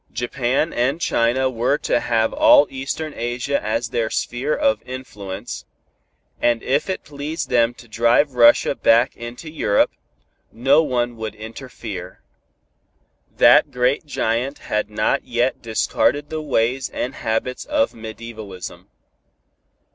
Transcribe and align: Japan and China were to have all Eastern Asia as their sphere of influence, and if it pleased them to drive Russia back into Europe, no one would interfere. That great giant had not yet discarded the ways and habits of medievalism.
Japan 0.11 0.73
and 0.73 0.99
China 0.99 1.47
were 1.47 1.77
to 1.77 1.99
have 1.99 2.33
all 2.33 2.65
Eastern 2.71 3.13
Asia 3.15 3.61
as 3.63 3.89
their 3.89 4.09
sphere 4.09 4.55
of 4.55 4.81
influence, 4.81 5.63
and 6.41 6.63
if 6.63 6.89
it 6.89 7.03
pleased 7.03 7.49
them 7.49 7.75
to 7.75 7.87
drive 7.87 8.33
Russia 8.33 8.73
back 8.73 9.15
into 9.15 9.47
Europe, 9.47 9.91
no 10.51 10.81
one 10.81 11.17
would 11.17 11.35
interfere. 11.35 12.23
That 13.37 13.69
great 13.69 14.03
giant 14.07 14.57
had 14.73 14.89
not 14.89 15.23
yet 15.25 15.61
discarded 15.61 16.31
the 16.31 16.41
ways 16.41 16.89
and 16.89 17.13
habits 17.13 17.65
of 17.65 17.93
medievalism. 17.93 18.87